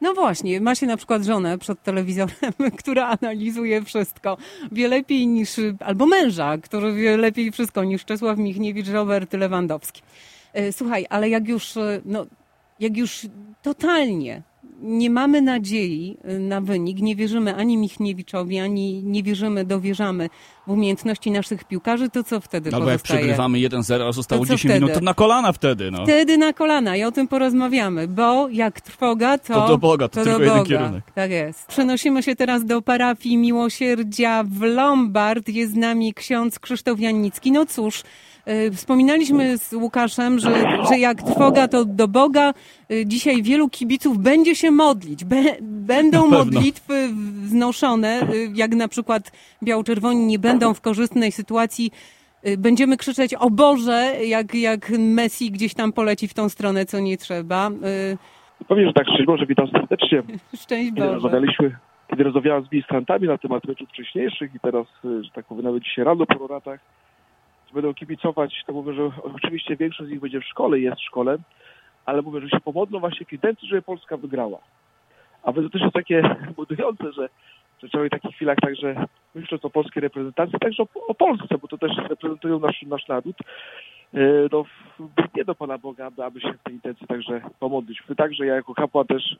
[0.00, 4.36] No właśnie, ma się na przykład żonę przed telewizorem, która analizuje wszystko.
[4.72, 5.50] Wie lepiej niż,
[5.86, 10.02] albo męża, który wie lepiej wszystko niż Czesław Michniewicz, Robert Lewandowski.
[10.52, 12.26] E, Słuchaj, ale jak już, e, no,
[12.80, 13.26] jak już
[13.62, 14.42] totalnie
[14.82, 20.30] nie mamy nadziei e, na wynik, nie wierzymy ani Michniewiczowi, ani nie wierzymy, dowierzamy
[20.66, 23.20] w umiejętności naszych piłkarzy, to co wtedy Albo jak pozostaje?
[23.20, 25.00] przegrywamy 1-0, a zostało To co 10 minut, wtedy?
[25.00, 26.04] to na kolana wtedy, no.
[26.04, 29.54] Wtedy na kolana i o tym porozmawiamy, bo jak trwoga, to...
[29.54, 30.68] To do Boga, to tylko do jeden Boga.
[30.68, 31.04] kierunek.
[31.14, 31.66] Tak jest.
[31.66, 35.48] Przenosimy się teraz do parafii Miłosierdzia w Lombard.
[35.48, 37.52] Jest z nami ksiądz Krzysztof Jannicki.
[37.52, 38.04] No cóż, y,
[38.72, 40.50] wspominaliśmy z Łukaszem, że,
[40.88, 42.54] że jak trwoga, to do Boga.
[42.90, 45.24] Y, Dzisiaj wielu kibiców będzie się modlić.
[45.24, 47.08] Be, będą modlitwy
[47.42, 49.32] wznoszone, y, jak na przykład
[49.62, 51.90] biało-czerwoni nie będą w korzystnej sytuacji
[52.58, 57.16] Będziemy krzyczeć o Boże, jak, jak Messi gdzieś tam poleci w tą stronę, co nie
[57.16, 57.70] trzeba.
[58.68, 60.22] Powiem, że tak szczęść Boże, witam serdecznie.
[60.56, 61.14] Szczęść Kiedy Boże.
[61.14, 61.76] rozmawialiśmy,
[62.10, 66.04] kiedy rozmawiałem z ministrantami na temat meczów wcześniejszych i teraz, że tak powiem, nawet dzisiaj
[66.04, 66.80] rano po roratach,
[67.74, 71.38] będą kibicować, to mówię, że oczywiście większość z nich będzie w szkole, jest w szkole,
[72.06, 74.58] ale mówię, że się pomodlą właśnie w intencji, żeby Polska wygrała.
[75.42, 77.28] A to też jest takie budujące, że,
[77.82, 81.68] że człowiek w takich chwilach także myśląc o polskiej reprezentacji, także o, o Polsce, bo
[81.68, 83.36] to też reprezentują nasz, nasz naród,
[84.14, 84.64] y, no,
[84.98, 88.02] w- nie do Pana Boga, aby, się w tej intencji także pomodlić.
[88.16, 89.36] Także ja jako kapłan też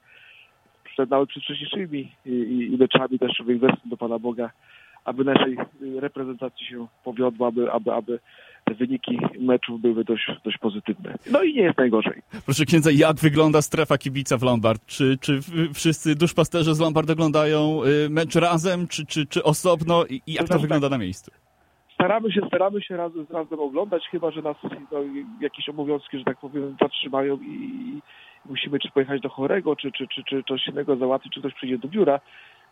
[0.85, 4.51] przed, nawet przed wcześniejszymi i, i, i meczami też wezmę do Pana Boga,
[5.05, 5.57] aby naszej
[6.01, 8.19] reprezentacji się powiodło, aby, aby, aby
[8.75, 11.15] wyniki meczów były dość, dość pozytywne.
[11.33, 12.23] No i nie jest najgorzej.
[12.45, 14.87] Proszę księdza, jak wygląda strefa kibica w Lombard?
[14.87, 15.41] Czy, czy
[15.75, 20.05] wszyscy duszpasterze z Lombard oglądają y, mecz razem, czy, czy, czy osobno?
[20.07, 21.31] I jak to znaczy wygląda na miejscu?
[21.95, 24.57] Staramy się, staramy się razem, razem oglądać, chyba że nas
[24.93, 24.99] no,
[25.41, 28.01] jakieś obowiązki, że tak powiem, zatrzymają i, i
[28.47, 31.79] musimy czy pojechać do chorego, czy, czy, czy, czy coś innego załatwić, czy ktoś przyjdzie
[31.79, 32.21] do biura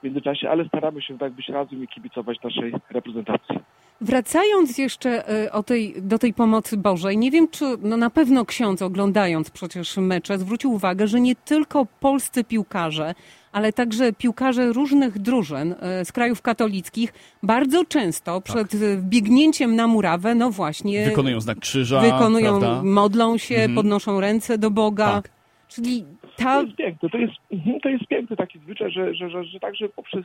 [0.00, 3.58] w międzyczasie, ale staramy się tak być razem i kibicować naszej reprezentacji.
[4.00, 8.82] Wracając jeszcze o tej, do tej pomocy Bożej, nie wiem, czy no na pewno ksiądz
[8.82, 13.14] oglądając przecież mecze zwrócił uwagę, że nie tylko polscy piłkarze,
[13.52, 19.86] ale także piłkarze różnych drużyn y, z krajów katolickich bardzo często przed y, biegnięciem na
[19.86, 22.82] murawę, no właśnie Wykonują znak krzyża, wykonują, prawda?
[22.82, 23.74] modlą się, Mhm.
[23.74, 25.06] podnoszą ręce do Boga.
[25.06, 25.28] Tak.
[25.68, 26.04] Czyli
[26.36, 29.44] To ta jest piękne, to jest, mhm, to jest piękny taki zwyczaj, że, że, że,
[29.44, 30.24] że także poprzez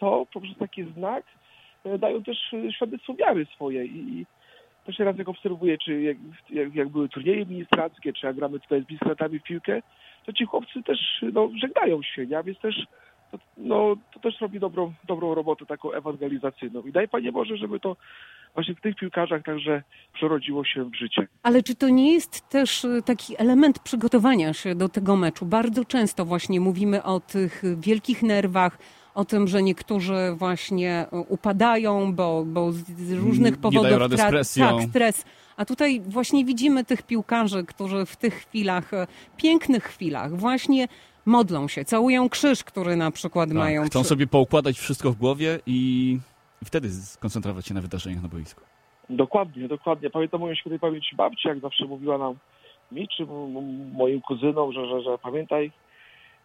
[0.00, 1.24] to, poprzez taki znak
[1.84, 4.26] e, dają też e, świadectwo wiary swojej i,
[4.84, 6.16] to się raz jak obserwuję, czy jak,
[6.50, 9.82] jak, jak były turnieje ministrackie, czy jak gramy tutaj z ministrantami w piłkę,
[10.26, 10.98] to ci chłopcy też
[11.32, 12.42] no, żegnają się, nie?
[12.42, 12.86] więc też
[13.30, 17.80] to, no, to też robi dobrą, dobrą robotę taką ewangelizacyjną i daj Panie Boże, żeby
[17.80, 17.96] to
[18.56, 19.82] właśnie w tych piłkarzach także
[20.14, 21.26] przerodziło się w życie.
[21.42, 25.46] Ale czy to nie jest też y, taki element przygotowania się do tego meczu?
[25.46, 28.78] Bardzo często właśnie mówimy o tych wielkich nerwach,
[29.14, 33.98] o tym, że niektórzy właśnie y, upadają, bo, bo z- z różnych Nie powodów dają
[33.98, 34.78] rady z tra- presją.
[34.78, 35.24] Tak, stres.
[35.56, 40.88] A tutaj właśnie widzimy tych piłkarzy, którzy w tych chwilach, y, pięknych chwilach, właśnie
[41.26, 43.84] modlą się, całują krzyż, który na przykład Tak, mają.
[43.84, 46.18] chcą sobie poukładać wszystko w głowie i
[46.64, 48.60] wtedy skoncentrować się na wydarzeniach na boisku.
[49.10, 50.10] Dokładnie, dokładnie.
[50.10, 52.34] Pamiętam moją świętej pamięci babci, jak zawsze mówiła nam
[52.92, 53.26] mi czy
[53.92, 55.72] moim kuzynom, że, że, że pamiętaj,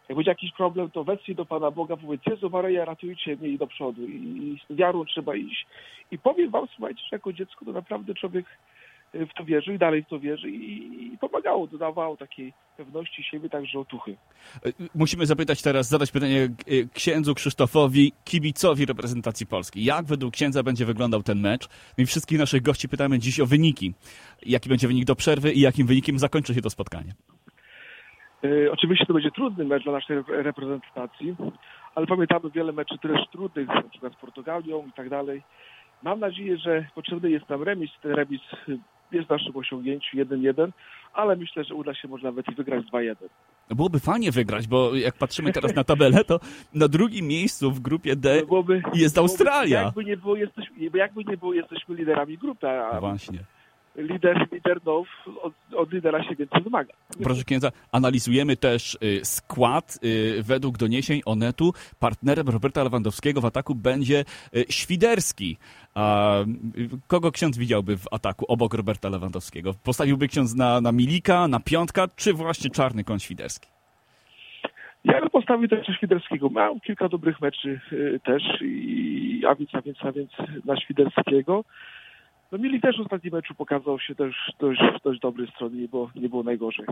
[0.10, 3.58] jak będzie jakiś problem, to weź do Pana Boga, powiedz Jezu Maryja, ratujcie mnie i
[3.58, 4.06] do przodu.
[4.06, 5.68] I, I z wiarą trzeba iść.
[6.12, 8.46] I powiem wam, słuchajcie, że jako dziecko to naprawdę człowiek
[9.14, 13.50] w to wierzy i dalej w to wierzy i, i pomagało, dodawało takiej pewności siebie,
[13.50, 14.16] także otuchy.
[14.66, 16.50] E, Musimy zapytać teraz, zadać pytanie
[16.94, 19.86] księdzu Krzysztofowi, kibicowi reprezentacji Polski.
[19.86, 21.68] Jak według księdza będzie wyglądał ten mecz?
[21.98, 23.94] I wszystkich naszych gości pytamy dziś o wyniki.
[24.46, 27.14] Jaki będzie wynik do przerwy i jakim wynikiem zakończy się to spotkanie?
[28.72, 31.36] Oczywiście to będzie trudny mecz dla naszej rep- reprezentacji,
[31.96, 35.44] ale pamiętamy wiele meczy też trudnych, na przykład z Portugalią i tak dalej.
[36.04, 37.92] Mam nadzieję, że potrzebny jest nam remis.
[38.02, 38.80] Ten remis y,
[39.14, 40.72] jest w naszym osiągnięciu 1-1,
[41.14, 43.16] ale myślę, że uda się może nawet i wygrać 2-1.
[43.70, 46.40] Byłoby fajnie wygrać, bo jak patrzymy teraz na tabelę, to
[46.74, 49.80] na drugim miejscu w grupie D Byłoby, jest Australia.
[49.80, 53.40] Byłoby, jakby, nie było, jesteśmy, jakby nie było, jesteśmy liderami grupy, a No właśnie.
[53.96, 55.04] lider, lider no,
[55.42, 56.94] od, od lidera się więcej wymaga.
[57.24, 60.00] Proszę księdza, analizujemy też y, skład.
[60.04, 65.58] Y, według doniesień Onetu partnerem Roberta Lewandowskiego w ataku będzie y, Świderski.
[65.96, 66.36] A,
[67.08, 69.74] kogo ksiądz widziałby w ataku obok Roberta Lewandowskiego?
[69.84, 73.70] Postawiłby ksiądz na, na Milika, na Piątka, czy właśnie czarny koń Świderski?
[75.04, 76.50] Ja bym postawił też na Świderskiego.
[76.50, 80.32] Miał kilka dobrych meczy y, też, i, a, więc, a, więc, a więc
[80.66, 81.64] na Świderskiego.
[82.52, 86.12] No Milik też w ostatnim meczu pokazał się też dość, dość dobry strony, nie było,
[86.16, 86.86] nie było najgorzej.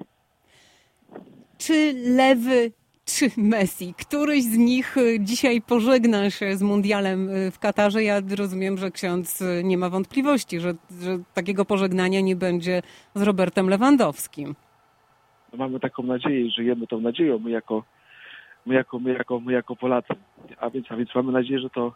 [1.57, 2.71] Czy lewy,
[3.17, 3.93] czy Messi?
[3.97, 8.03] Któryś z nich y, dzisiaj pożegna się z mundialem y, w Katarze.
[8.03, 12.81] Ja rozumiem, że ksiądz y, nie ma wątpliwości, że, że takiego pożegnania nie będzie
[13.15, 14.55] z Robertem Lewandowskim.
[15.51, 17.83] No mamy taką nadzieję i żyjemy tą nadzieją, my jako,
[18.65, 20.13] my jako, my jako, my jako Polacy.
[20.59, 21.93] A więc, a więc mamy nadzieję, że to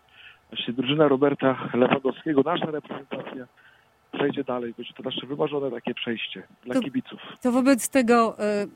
[0.50, 3.48] właśnie drużyna Roberta Lewandowskiego, nasza reprezentacja
[4.14, 4.74] przejdzie dalej.
[4.78, 7.20] Będzie to nasze wymarzone takie przejście dla To- kibiców.
[7.42, 8.68] To wobec tego, y,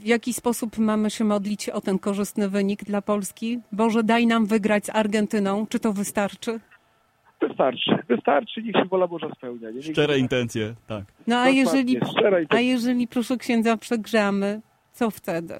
[0.00, 3.58] w jaki sposób mamy się modlić o ten korzystny wynik dla Polski?
[3.72, 5.66] Boże, daj nam wygrać z Argentyną.
[5.66, 6.60] Czy to wystarczy?
[7.48, 9.70] Wystarczy, wystarczy, niech się wola Boża spełnia.
[9.70, 9.82] Nie?
[9.82, 11.04] Szczere się- intencje, tak.
[11.26, 11.98] No a Dokładnie, jeżeli,
[12.48, 14.60] a jeżeli proszę księdza przegramy,
[14.92, 15.54] co wtedy?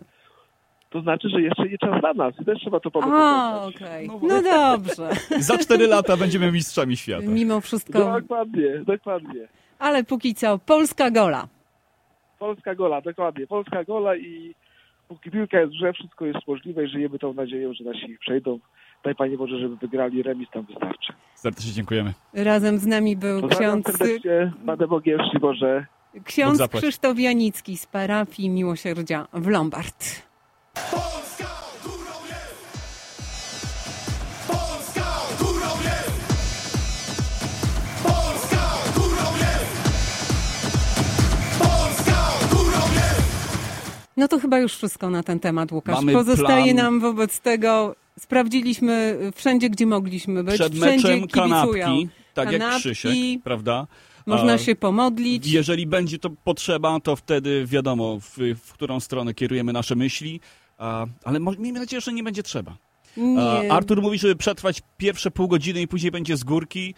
[0.91, 3.21] To znaczy, że jeszcze nie czas dla nas i też trzeba to pamiętać.
[3.23, 4.11] A, okej.
[4.23, 5.11] No dobrze.
[5.51, 7.27] Za cztery lata będziemy mistrzami świata.
[7.27, 8.21] Mimo wszystko.
[8.21, 9.49] Dokładnie, dokładnie.
[9.79, 11.49] Ale póki co, Polska gola.
[12.39, 13.47] Polska gola, dokładnie.
[13.47, 14.55] Polska gola i
[15.09, 18.19] póki piłka jest w grze, wszystko jest możliwe i żyjemy tą nadzieją, że nasi ich
[18.19, 18.59] przejdą.
[19.05, 21.13] Daj Panie Boże, żeby wygrali, remis tam wystarczy.
[21.35, 22.13] Serdecznie dziękujemy.
[22.35, 24.53] Razem z nami był Pozdrawiam ksiądz, serdecznie,
[24.89, 25.87] Bogiem, szczęść Boże.
[26.25, 26.69] Ksiądz.
[26.69, 30.30] Krzysztof Janicki z parafii Miłosierdzia w Lombard.
[44.21, 45.95] No to chyba już wszystko na ten temat, Łukasz.
[45.97, 46.77] Mamy Pozostaje plan.
[46.77, 50.55] nam wobec tego, sprawdziliśmy wszędzie, gdzie mogliśmy być.
[50.55, 51.49] Przed wszędzie meczem kibicują.
[51.49, 53.15] kanapki, tak jak Kanapki, Krzysiek,
[53.45, 53.87] prawda?
[54.27, 55.47] Można A się pomodlić.
[55.47, 60.41] Jeżeli będzie to potrzeba, to wtedy wiadomo, w, w którą stronę kierujemy nasze myśli,
[61.25, 62.77] ale miejmy nadzieję, że nie będzie trzeba.
[63.17, 63.73] Nie.
[63.73, 66.95] Artur mówi, żeby przetrwać pierwsze pół godziny i później będzie z górki.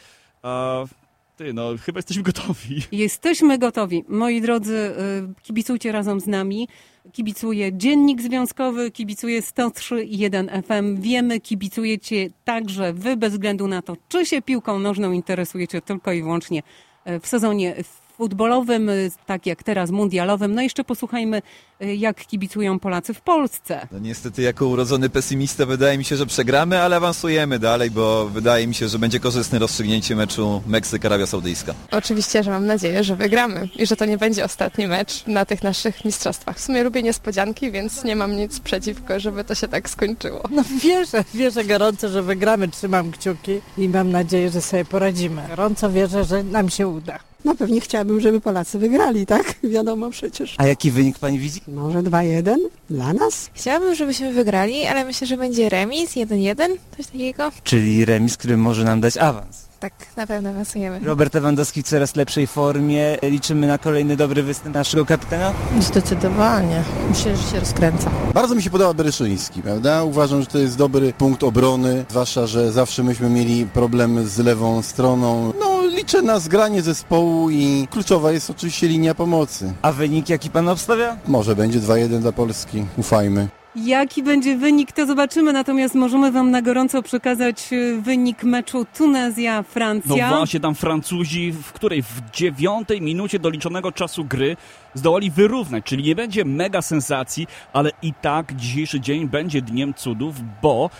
[1.36, 2.82] Ty, no, chyba jesteśmy gotowi.
[2.92, 4.04] Jesteśmy gotowi.
[4.08, 4.94] Moi drodzy,
[5.40, 6.68] y, kibicujcie razem z nami.
[7.12, 11.02] Kibicuje Dziennik Związkowy, kibicuje 103.1 FM.
[11.02, 16.22] Wiemy, kibicujecie także wy, bez względu na to, czy się piłką nożną interesujecie tylko i
[16.22, 16.62] wyłącznie
[17.06, 17.76] y, w sezonie
[18.22, 20.54] futbolowym, y, tak jak teraz mundialowym.
[20.54, 21.42] No jeszcze posłuchajmy,
[21.82, 23.88] y, jak kibicują Polacy w Polsce.
[23.92, 28.66] No niestety jako urodzony pesymista wydaje mi się, że przegramy, ale awansujemy dalej, bo wydaje
[28.66, 31.74] mi się, że będzie korzystne rozstrzygnięcie meczu Meksyk-Arabia Saudyjska.
[31.90, 35.62] Oczywiście, że mam nadzieję, że wygramy i że to nie będzie ostatni mecz na tych
[35.62, 36.56] naszych mistrzostwach.
[36.56, 40.42] W sumie lubię niespodzianki, więc nie mam nic przeciwko, żeby to się tak skończyło.
[40.50, 45.42] No wierzę, wierzę gorąco, że wygramy, trzymam kciuki i mam nadzieję, że sobie poradzimy.
[45.48, 47.31] Gorąco wierzę, że nam się uda.
[47.44, 49.54] No pewnie chciałabym, żeby Polacy wygrali, tak?
[49.74, 50.54] Wiadomo przecież.
[50.58, 51.60] A jaki wynik pani widzi?
[51.68, 52.56] Może 2-1
[52.90, 53.50] dla nas?
[53.54, 57.52] Chciałabym, żebyśmy wygrali, ale myślę, że będzie remis 1-1, coś takiego.
[57.64, 59.72] Czyli remis, który może nam dać awans.
[59.80, 61.00] Tak, na pewno awansujemy.
[61.04, 63.18] Robert Lewandowski w coraz lepszej formie.
[63.22, 65.52] Liczymy na kolejny dobry występ naszego kapitana.
[65.80, 66.82] Zdecydowanie.
[67.10, 68.10] Myślę, że się rozkręca.
[68.34, 70.02] Bardzo mi się podoba Bereszyński, prawda?
[70.04, 74.82] Uważam, że to jest dobry punkt obrony, zwłaszcza, że zawsze myśmy mieli problem z lewą
[74.82, 75.52] stroną.
[75.60, 75.71] No,
[76.02, 79.72] liczę na zgranie zespołu i kluczowa jest oczywiście linia pomocy.
[79.82, 81.16] A wynik jaki pan obstawia?
[81.28, 83.48] Może będzie 2-1 dla Polski, ufajmy.
[83.76, 88.84] Jaki będzie wynik, to zobaczymy, natomiast możemy Wam na gorąco przekazać y, wynik meczu No
[88.98, 90.28] Tunezja-Francja.
[90.28, 94.56] właśnie, tam Francuzi, w której w dziewiątej minucie doliczonego czasu gry
[94.94, 100.36] zdołali wyrównać, czyli nie będzie mega sensacji, ale i tak dzisiejszy dzień będzie dniem cudów,
[100.62, 100.90] bo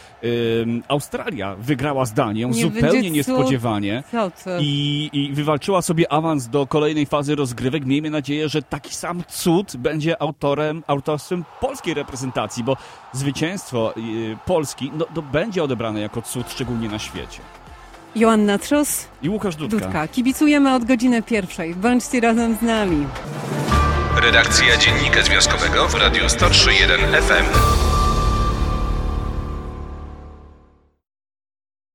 [0.62, 4.02] ym, Australia wygrała z Danią Nie zupełnie niespodziewanie
[4.60, 7.86] i, i wywalczyła sobie awans do kolejnej fazy rozgrywek.
[7.86, 12.76] Miejmy nadzieję, że taki sam cud będzie autorem, autorstwem polskiej reprezentacji, bo
[13.12, 17.40] zwycięstwo y, Polski no, to będzie odebrane jako cud, szczególnie na świecie.
[18.16, 19.76] Joanna Trzos, I Łukasz Dudka.
[19.78, 20.08] Dudka.
[20.08, 21.74] Kibicujemy od godziny pierwszej.
[21.74, 23.06] Bądźcie razem z nami.
[24.22, 27.91] Redakcja Dziennika Związkowego w Radiu 103.1 FM.